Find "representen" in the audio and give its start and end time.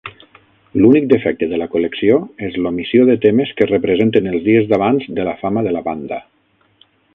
3.73-4.31